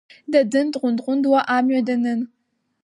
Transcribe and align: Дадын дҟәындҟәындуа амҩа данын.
Дадын 0.31 0.67
дҟәындҟәындуа 0.73 1.39
амҩа 1.55 1.81
данын. 1.87 2.21